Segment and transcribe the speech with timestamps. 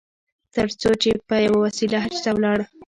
[0.55, 2.59] تر څو چې په یوه وسیله حج ته ولاړ.